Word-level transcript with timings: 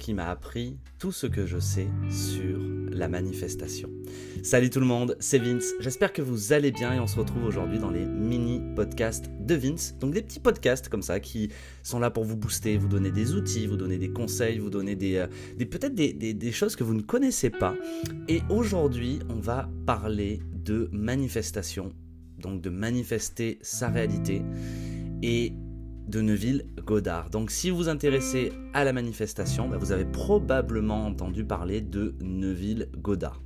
qui 0.00 0.14
m'a 0.14 0.28
appris 0.28 0.78
tout 0.98 1.12
ce 1.12 1.26
que 1.26 1.46
je 1.46 1.58
sais 1.58 1.86
sur 2.10 2.58
la 2.90 3.08
manifestation. 3.08 3.90
Salut 4.42 4.70
tout 4.70 4.80
le 4.80 4.86
monde, 4.86 5.16
c'est 5.20 5.38
Vince, 5.38 5.74
j'espère 5.78 6.12
que 6.12 6.22
vous 6.22 6.52
allez 6.52 6.72
bien 6.72 6.94
et 6.94 6.98
on 6.98 7.06
se 7.06 7.18
retrouve 7.18 7.44
aujourd'hui 7.44 7.78
dans 7.78 7.90
les 7.90 8.04
mini-podcasts 8.04 9.30
de 9.38 9.54
Vince. 9.54 9.94
Donc 10.00 10.14
des 10.14 10.22
petits 10.22 10.40
podcasts 10.40 10.88
comme 10.88 11.02
ça 11.02 11.20
qui 11.20 11.50
sont 11.82 12.00
là 12.00 12.10
pour 12.10 12.24
vous 12.24 12.36
booster, 12.36 12.78
vous 12.78 12.88
donner 12.88 13.10
des 13.10 13.34
outils, 13.34 13.66
vous 13.66 13.76
donner 13.76 13.98
des 13.98 14.10
conseils, 14.10 14.58
vous 14.58 14.70
donner 14.70 14.96
des, 14.96 15.16
euh, 15.16 15.26
peut-être 15.58 15.94
des, 15.94 16.12
des 16.12 16.52
choses 16.52 16.74
que 16.74 16.82
vous 16.82 16.94
ne 16.94 17.02
connaissez 17.02 17.50
pas. 17.50 17.74
Et 18.26 18.40
aujourd'hui 18.48 19.20
on 19.28 19.38
va 19.38 19.68
parler 19.86 20.40
de 20.52 20.88
manifestation, 20.92 21.92
donc 22.38 22.62
de 22.62 22.70
manifester 22.70 23.58
sa 23.60 23.88
réalité. 23.88 24.42
Et 25.22 25.52
de 26.08 26.20
Neuville-Godard. 26.20 27.30
Donc 27.30 27.50
si 27.50 27.70
vous 27.70 27.76
vous 27.76 27.88
intéressez 27.88 28.52
à 28.74 28.84
la 28.84 28.92
manifestation, 28.92 29.68
bah, 29.68 29.76
vous 29.78 29.92
avez 29.92 30.04
probablement 30.04 31.06
entendu 31.06 31.44
parler 31.44 31.80
de 31.80 32.14
Neuville-Godard. 32.20 33.40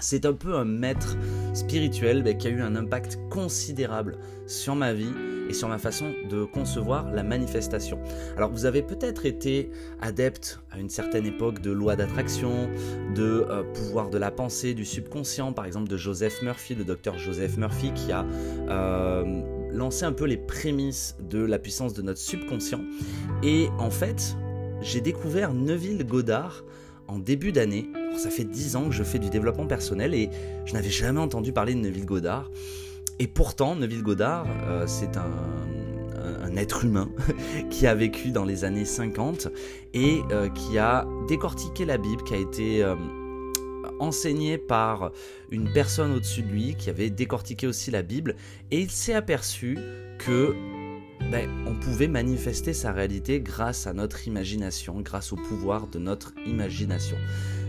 C'est 0.00 0.26
un 0.26 0.32
peu 0.32 0.56
un 0.56 0.64
maître 0.64 1.16
spirituel 1.54 2.22
bah, 2.22 2.34
qui 2.34 2.48
a 2.48 2.50
eu 2.50 2.60
un 2.60 2.74
impact 2.74 3.18
considérable 3.30 4.18
sur 4.46 4.74
ma 4.74 4.92
vie 4.92 5.12
et 5.48 5.52
sur 5.52 5.68
ma 5.68 5.78
façon 5.78 6.12
de 6.28 6.44
concevoir 6.44 7.10
la 7.12 7.22
manifestation. 7.22 7.98
Alors 8.36 8.50
vous 8.50 8.64
avez 8.64 8.82
peut-être 8.82 9.26
été 9.26 9.70
adepte 10.00 10.60
à 10.70 10.78
une 10.78 10.88
certaine 10.88 11.26
époque 11.26 11.60
de 11.60 11.70
loi 11.70 11.94
d'attraction, 11.94 12.68
de 13.14 13.46
euh, 13.48 13.62
pouvoir 13.74 14.10
de 14.10 14.18
la 14.18 14.30
pensée, 14.30 14.74
du 14.74 14.84
subconscient, 14.84 15.52
par 15.52 15.66
exemple 15.66 15.88
de 15.88 15.96
Joseph 15.96 16.42
Murphy, 16.42 16.74
le 16.74 16.84
docteur 16.84 17.18
Joseph 17.18 17.56
Murphy 17.56 17.92
qui 17.92 18.12
a... 18.12 18.24
Euh, 18.68 19.61
lancer 19.72 20.04
un 20.04 20.12
peu 20.12 20.24
les 20.24 20.36
prémices 20.36 21.16
de 21.28 21.38
la 21.38 21.58
puissance 21.58 21.94
de 21.94 22.02
notre 22.02 22.20
subconscient. 22.20 22.80
Et 23.42 23.68
en 23.78 23.90
fait, 23.90 24.36
j'ai 24.80 25.00
découvert 25.00 25.54
Neville 25.54 26.04
Goddard 26.06 26.64
en 27.08 27.18
début 27.18 27.52
d'année. 27.52 27.88
Ça 28.16 28.30
fait 28.30 28.44
10 28.44 28.76
ans 28.76 28.84
que 28.86 28.94
je 28.94 29.02
fais 29.02 29.18
du 29.18 29.30
développement 29.30 29.66
personnel 29.66 30.14
et 30.14 30.30
je 30.66 30.72
n'avais 30.74 30.90
jamais 30.90 31.20
entendu 31.20 31.52
parler 31.52 31.74
de 31.74 31.80
Neville 31.80 32.06
Goddard. 32.06 32.50
Et 33.18 33.26
pourtant, 33.26 33.76
Neville 33.76 34.02
Goddard, 34.02 34.46
euh, 34.66 34.84
c'est 34.86 35.16
un, 35.16 35.30
être 36.54 36.84
humain 36.84 37.08
qui 37.70 37.86
a 37.86 37.94
vécu 37.94 38.30
dans 38.30 38.44
les 38.44 38.64
années 38.64 38.84
50 38.84 39.48
et 39.94 40.20
euh, 40.30 40.50
qui 40.50 40.76
a 40.76 41.06
décortiqué 41.26 41.86
la 41.86 41.96
Bible, 41.96 42.22
qui 42.24 42.34
a 42.34 42.36
été... 42.36 42.84
Euh, 42.84 42.94
enseigné 44.02 44.58
par 44.58 45.12
une 45.50 45.72
personne 45.72 46.12
au-dessus 46.12 46.42
de 46.42 46.48
lui 46.48 46.74
qui 46.74 46.90
avait 46.90 47.10
décortiqué 47.10 47.66
aussi 47.66 47.90
la 47.90 48.02
Bible 48.02 48.34
et 48.70 48.80
il 48.80 48.90
s'est 48.90 49.14
aperçu 49.14 49.78
que 50.18 50.54
ben, 51.30 51.48
on 51.66 51.74
pouvait 51.74 52.08
manifester 52.08 52.72
sa 52.72 52.92
réalité 52.92 53.40
grâce 53.40 53.86
à 53.86 53.92
notre 53.92 54.26
imagination, 54.26 55.00
grâce 55.00 55.32
au 55.32 55.36
pouvoir 55.36 55.86
de 55.86 56.00
notre 56.00 56.34
imagination. 56.46 57.16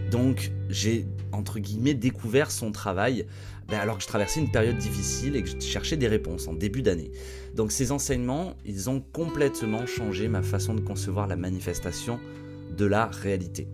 Donc 0.09 0.51
j'ai 0.69 1.05
entre 1.31 1.59
guillemets 1.59 1.93
découvert 1.93 2.51
son 2.51 2.71
travail 2.71 3.25
ben, 3.67 3.79
alors 3.79 3.97
que 3.97 4.03
je 4.03 4.07
traversais 4.07 4.39
une 4.39 4.51
période 4.51 4.77
difficile 4.77 5.35
et 5.35 5.43
que 5.43 5.49
je 5.49 5.59
cherchais 5.59 5.97
des 5.97 6.07
réponses 6.07 6.47
en 6.47 6.53
début 6.53 6.81
d'année. 6.81 7.11
Donc 7.55 7.71
ces 7.71 7.91
enseignements, 7.91 8.55
ils 8.65 8.89
ont 8.89 9.01
complètement 9.13 9.85
changé 9.85 10.27
ma 10.27 10.41
façon 10.41 10.73
de 10.73 10.81
concevoir 10.81 11.27
la 11.27 11.35
manifestation 11.35 12.19
de 12.75 12.85
la 12.85 13.05
réalité. 13.05 13.67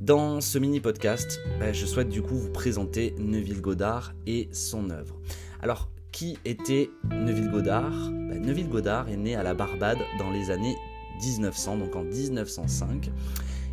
Dans 0.00 0.40
ce 0.40 0.58
mini 0.58 0.80
podcast, 0.80 1.40
bah, 1.58 1.72
je 1.72 1.86
souhaite 1.86 2.10
du 2.10 2.22
coup 2.22 2.36
vous 2.36 2.50
présenter 2.50 3.14
Neville 3.18 3.62
Goddard 3.62 4.14
et 4.26 4.48
son 4.52 4.90
œuvre. 4.90 5.18
Alors, 5.62 5.88
qui 6.12 6.38
était 6.44 6.90
Neville 7.10 7.50
Goddard 7.50 8.10
bah, 8.10 8.38
Neville 8.38 8.68
Goddard 8.68 9.08
est 9.08 9.16
né 9.16 9.34
à 9.34 9.42
la 9.42 9.54
Barbade 9.54 9.98
dans 10.18 10.30
les 10.30 10.50
années 10.50 10.76
1900, 11.22 11.78
donc 11.78 11.96
en 11.96 12.04
1905. 12.04 13.10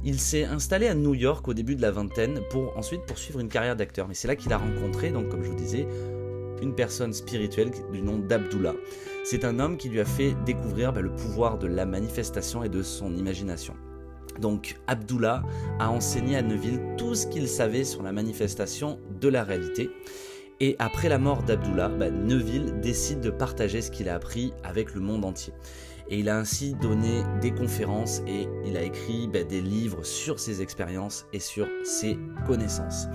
Il 0.06 0.20
s'est 0.20 0.46
installé 0.46 0.88
à 0.88 0.96
New 0.96 1.14
York 1.14 1.48
au 1.48 1.54
début 1.54 1.76
de 1.76 1.82
la 1.82 1.92
vingtaine 1.92 2.40
pour 2.50 2.76
ensuite 2.78 3.06
poursuivre 3.06 3.40
une 3.40 3.50
carrière 3.50 3.76
d'acteur. 3.76 4.08
Mais 4.08 4.14
c'est 4.14 4.28
là 4.28 4.36
qu'il 4.36 4.52
a 4.54 4.58
rencontré, 4.58 5.12
donc 5.12 5.30
comme 5.30 5.44
je 5.44 5.50
vous 5.50 5.56
disais, 5.56 5.88
une 6.62 6.74
personne 6.74 7.14
spirituelle 7.14 7.72
du 7.92 8.02
nom 8.02 8.18
d'Abdullah. 8.18 8.76
C'est 9.26 9.46
un 9.46 9.60
homme 9.60 9.78
qui 9.78 9.90
lui 9.90 10.00
a 10.00 10.06
fait 10.06 10.36
découvrir 10.46 10.94
bah, 10.94 11.02
le 11.02 11.14
pouvoir 11.14 11.58
de 11.58 11.68
la 11.68 11.86
manifestation 11.86 12.64
et 12.64 12.70
de 12.70 12.82
son 12.82 13.14
imagination. 13.14 13.76
Donc 14.40 14.78
Abdullah 14.88 15.44
a 15.80 15.90
enseigné 15.90 16.36
à 16.36 16.42
Neville 16.42 16.80
tout 16.98 17.16
ce 17.16 17.28
qu'il 17.28 17.48
savait 17.48 17.84
sur 17.84 18.04
la 18.04 18.12
manifestation 18.12 19.00
de 19.20 19.28
la 19.28 19.44
réalité. 19.44 19.90
Et 20.60 20.76
après 20.80 21.10
la 21.10 21.18
mort 21.18 21.44
d'Abdullah, 21.44 21.90
bah, 21.90 22.10
Neville 22.10 22.80
décide 22.82 23.20
de 23.20 23.30
partager 23.30 23.82
ce 23.82 23.92
qu'il 23.92 24.08
a 24.08 24.16
appris 24.16 24.54
avec 24.64 24.94
le 24.94 25.02
monde 25.02 25.26
entier. 25.26 25.54
Et 26.10 26.20
il 26.20 26.30
a 26.30 26.38
ainsi 26.38 26.74
donné 26.76 27.24
des 27.42 27.52
conférences 27.52 28.22
et 28.28 28.48
il 28.66 28.78
a 28.78 28.84
écrit 28.84 29.28
bah, 29.28 29.44
des 29.44 29.62
livres 29.62 30.04
sur 30.04 30.40
ses 30.40 30.62
expériences 30.62 31.26
et 31.34 31.40
sur 31.40 31.68
ses 31.84 32.18
connaissances. 32.46 33.08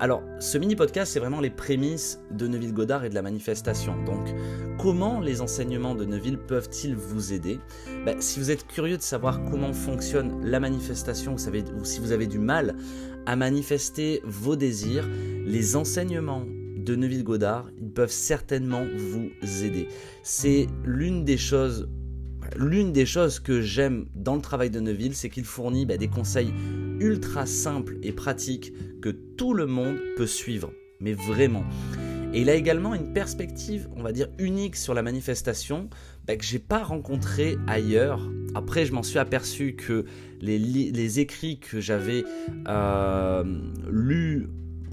Alors, 0.00 0.22
ce 0.40 0.58
mini-podcast, 0.58 1.12
c'est 1.12 1.20
vraiment 1.20 1.40
les 1.40 1.50
prémices 1.50 2.20
de 2.32 2.48
Neville 2.48 2.74
Goddard 2.74 3.04
et 3.04 3.10
de 3.10 3.14
la 3.14 3.22
manifestation. 3.22 3.94
Donc, 4.04 4.28
comment 4.84 5.18
les 5.18 5.40
enseignements 5.40 5.94
de 5.94 6.04
Neville 6.04 6.36
peuvent-ils 6.36 6.94
vous 6.94 7.32
aider? 7.32 7.58
Ben, 8.04 8.20
Si 8.20 8.38
vous 8.38 8.50
êtes 8.50 8.66
curieux 8.66 8.98
de 8.98 9.02
savoir 9.02 9.40
comment 9.50 9.72
fonctionne 9.72 10.44
la 10.44 10.60
manifestation, 10.60 11.36
ou, 11.36 11.84
si 11.84 12.00
vous 12.00 12.12
avez 12.12 12.26
du 12.26 12.38
mal 12.38 12.76
à 13.24 13.34
manifester 13.34 14.20
vos 14.24 14.56
désirs, 14.56 15.08
les 15.46 15.74
enseignements 15.76 16.44
de 16.76 16.96
Neville 16.96 17.24
Goddard, 17.24 17.70
ils 17.80 17.92
peuvent 17.92 18.10
certainement 18.10 18.84
vous 18.84 19.30
aider. 19.64 19.88
C'est 20.22 20.66
l'une 20.84 21.24
des 21.24 21.38
choses 21.38 21.88
que 23.42 23.62
j'aime 23.62 24.04
dans 24.14 24.34
le 24.34 24.42
travail 24.42 24.68
de 24.68 24.80
Neville, 24.80 25.14
c'est 25.14 25.30
qu'il 25.30 25.46
fournit 25.46 25.86
ben, 25.86 25.96
des 25.96 26.08
conseils 26.08 26.52
ultra 27.00 27.46
simple 27.46 27.96
et 28.02 28.12
pratique 28.12 28.74
que 29.00 29.08
tout 29.08 29.54
le 29.54 29.64
monde 29.64 29.96
peut 30.18 30.26
suivre, 30.26 30.72
mais 31.00 31.14
vraiment. 31.14 31.64
Et 32.34 32.40
il 32.40 32.50
a 32.50 32.54
également 32.54 32.96
une 32.96 33.12
perspective, 33.12 33.88
on 33.96 34.02
va 34.02 34.10
dire, 34.10 34.26
unique 34.40 34.74
sur 34.74 34.92
la 34.92 35.02
manifestation 35.02 35.88
bah, 36.26 36.34
que 36.34 36.44
j'ai 36.44 36.58
pas 36.58 36.82
rencontré 36.82 37.56
ailleurs. 37.68 38.28
Après, 38.56 38.86
je 38.86 38.92
m'en 38.92 39.04
suis 39.04 39.20
aperçu 39.20 39.76
que 39.76 40.04
les, 40.40 40.58
les 40.58 41.20
écrits 41.20 41.60
que 41.60 41.80
j'avais 41.80 42.24
euh, 42.66 43.44
lus 43.88 44.48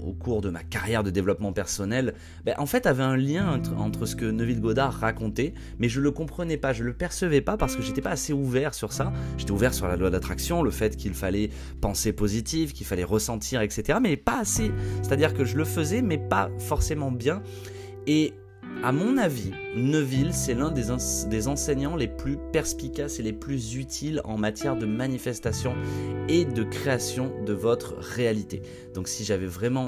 au 0.06 0.12
cours 0.12 0.40
de 0.40 0.50
ma 0.50 0.62
carrière 0.62 1.02
de 1.02 1.10
développement 1.10 1.52
personnel, 1.52 2.14
ben, 2.44 2.54
en 2.58 2.66
fait 2.66 2.86
avait 2.86 3.02
un 3.02 3.16
lien 3.16 3.60
entre, 3.78 4.06
ce 4.06 4.16
que 4.16 4.24
Neville 4.24 4.60
Goddard 4.60 4.92
racontait, 4.94 5.54
mais 5.78 5.88
je 5.88 6.00
le 6.00 6.10
comprenais 6.10 6.56
pas, 6.56 6.72
je 6.72 6.84
le 6.84 6.92
percevais 6.92 7.40
pas 7.40 7.56
parce 7.56 7.76
que 7.76 7.82
j'étais 7.82 8.00
pas 8.00 8.10
assez 8.10 8.32
ouvert 8.32 8.74
sur 8.74 8.92
ça. 8.92 9.12
J'étais 9.38 9.52
ouvert 9.52 9.74
sur 9.74 9.86
la 9.88 9.96
loi 9.96 10.10
d'attraction, 10.10 10.62
le 10.62 10.70
fait 10.70 10.96
qu'il 10.96 11.14
fallait 11.14 11.50
penser 11.80 12.12
positif, 12.12 12.72
qu'il 12.72 12.86
fallait 12.86 13.04
ressentir, 13.04 13.60
etc. 13.60 13.98
Mais 14.02 14.16
pas 14.16 14.40
assez. 14.40 14.72
C'est-à-dire 15.02 15.34
que 15.34 15.44
je 15.44 15.56
le 15.56 15.64
faisais, 15.64 16.02
mais 16.02 16.18
pas 16.18 16.50
forcément 16.58 17.10
bien. 17.10 17.42
Et 18.06 18.34
à 18.82 18.90
mon 18.90 19.16
avis, 19.16 19.52
Neville, 19.76 20.34
c'est 20.34 20.54
l'un 20.54 20.70
des, 20.72 20.90
enseignants 21.48 21.94
les 21.94 22.08
plus 22.08 22.36
perspicaces 22.52 23.20
et 23.20 23.22
les 23.22 23.32
plus 23.32 23.76
utiles 23.76 24.20
en 24.24 24.36
matière 24.36 24.76
de 24.76 24.86
manifestation 24.86 25.74
et 26.28 26.44
de 26.44 26.64
création 26.64 27.32
de 27.46 27.52
votre 27.52 27.94
réalité. 27.98 28.62
Donc 28.94 29.06
si 29.06 29.24
j'avais 29.24 29.46
vraiment 29.46 29.86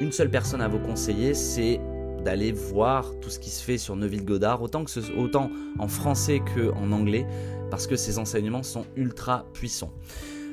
une 0.00 0.12
seule 0.12 0.30
personne 0.30 0.60
à 0.60 0.68
vous 0.68 0.78
conseiller, 0.78 1.32
c'est 1.32 1.80
d'aller 2.22 2.52
voir 2.52 3.12
tout 3.20 3.30
ce 3.30 3.38
qui 3.38 3.50
se 3.50 3.62
fait 3.62 3.78
sur 3.78 3.96
Neville 3.96 4.24
Goddard, 4.24 4.60
autant, 4.60 4.84
autant 5.16 5.50
en 5.78 5.88
français 5.88 6.42
qu'en 6.54 6.92
anglais, 6.92 7.26
parce 7.70 7.86
que 7.86 7.96
ces 7.96 8.18
enseignements 8.18 8.62
sont 8.62 8.84
ultra 8.96 9.46
puissants. 9.54 9.92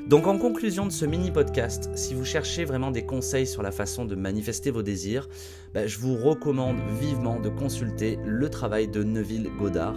Donc 0.07 0.27
en 0.27 0.37
conclusion 0.37 0.85
de 0.85 0.91
ce 0.91 1.05
mini 1.05 1.31
podcast, 1.31 1.89
si 1.95 2.13
vous 2.13 2.25
cherchez 2.25 2.65
vraiment 2.65 2.91
des 2.91 3.05
conseils 3.05 3.47
sur 3.47 3.63
la 3.63 3.71
façon 3.71 4.03
de 4.03 4.15
manifester 4.15 4.69
vos 4.69 4.83
désirs, 4.83 5.29
bah, 5.73 5.87
je 5.87 5.97
vous 5.97 6.17
recommande 6.17 6.75
vivement 6.99 7.39
de 7.39 7.47
consulter 7.47 8.19
le 8.25 8.49
travail 8.49 8.89
de 8.89 9.01
Neville 9.01 9.49
Goddard. 9.57 9.95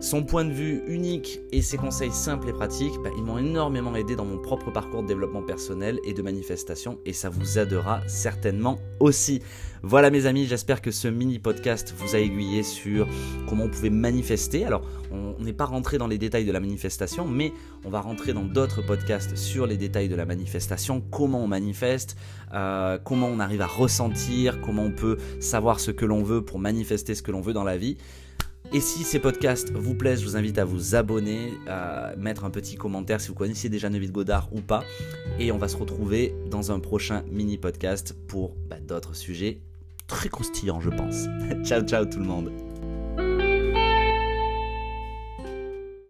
Son 0.00 0.24
point 0.24 0.44
de 0.44 0.52
vue 0.52 0.82
unique 0.86 1.40
et 1.52 1.62
ses 1.62 1.78
conseils 1.78 2.12
simples 2.12 2.50
et 2.50 2.52
pratiques, 2.52 2.92
bah, 3.02 3.08
ils 3.16 3.24
m'ont 3.24 3.38
énormément 3.38 3.96
aidé 3.96 4.14
dans 4.14 4.26
mon 4.26 4.36
propre 4.36 4.70
parcours 4.70 5.02
de 5.02 5.08
développement 5.08 5.42
personnel 5.42 5.98
et 6.04 6.12
de 6.12 6.20
manifestation 6.20 6.98
et 7.06 7.14
ça 7.14 7.30
vous 7.30 7.58
aidera 7.58 8.06
certainement 8.06 8.78
aussi. 9.00 9.40
Voilà 9.82 10.10
mes 10.10 10.26
amis, 10.26 10.44
j'espère 10.44 10.82
que 10.82 10.90
ce 10.90 11.08
mini 11.08 11.38
podcast 11.38 11.94
vous 11.96 12.14
a 12.14 12.18
aiguillé 12.18 12.62
sur 12.62 13.08
comment 13.48 13.64
on 13.64 13.68
pouvait 13.68 13.88
manifester. 13.88 14.66
Alors 14.66 14.82
on 15.10 15.42
n'est 15.42 15.54
pas 15.54 15.64
rentré 15.64 15.96
dans 15.96 16.08
les 16.08 16.18
détails 16.18 16.44
de 16.44 16.52
la 16.52 16.60
manifestation, 16.60 17.26
mais 17.26 17.54
on 17.84 17.88
va 17.88 18.02
rentrer 18.02 18.34
dans 18.34 18.44
d'autres 18.44 18.82
podcasts 18.82 19.34
sur 19.34 19.66
les 19.66 19.78
détails 19.78 20.10
de 20.10 20.14
la 20.14 20.26
manifestation, 20.26 21.00
comment 21.00 21.42
on 21.42 21.48
manifeste, 21.48 22.18
euh, 22.52 22.98
comment 23.02 23.28
on 23.28 23.40
arrive 23.40 23.62
à 23.62 23.66
ressentir, 23.66 24.60
comment 24.60 24.82
on 24.82 24.92
peut 24.92 25.16
savoir 25.40 25.80
ce 25.80 25.90
que 25.90 26.04
l'on 26.04 26.22
veut 26.22 26.44
pour 26.44 26.58
manifester 26.58 27.14
ce 27.14 27.22
que 27.22 27.32
l'on 27.32 27.40
veut 27.40 27.54
dans 27.54 27.64
la 27.64 27.78
vie. 27.78 27.96
Et 28.72 28.80
si 28.80 29.04
ces 29.04 29.18
podcasts 29.18 29.72
vous 29.72 29.94
plaisent, 29.94 30.20
je 30.20 30.26
vous 30.26 30.36
invite 30.36 30.58
à 30.58 30.64
vous 30.64 30.94
abonner, 30.94 31.54
à 31.66 32.14
mettre 32.16 32.44
un 32.44 32.50
petit 32.50 32.76
commentaire 32.76 33.20
si 33.20 33.28
vous 33.28 33.34
connaissez 33.34 33.68
déjà 33.68 33.88
Neville 33.88 34.12
Godard 34.12 34.48
ou 34.52 34.60
pas. 34.60 34.82
Et 35.38 35.52
on 35.52 35.58
va 35.58 35.68
se 35.68 35.76
retrouver 35.76 36.34
dans 36.50 36.72
un 36.72 36.80
prochain 36.80 37.22
mini 37.30 37.58
podcast 37.58 38.14
pour 38.26 38.54
bah, 38.68 38.76
d'autres 38.80 39.14
sujets 39.14 39.60
très 40.06 40.28
croustillants, 40.28 40.80
je 40.80 40.90
pense. 40.90 41.26
ciao, 41.64 41.82
ciao 41.82 42.04
tout 42.04 42.18
le 42.18 42.26
monde. 42.26 42.65